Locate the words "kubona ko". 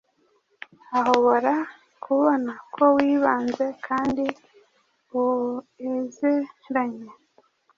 2.03-2.83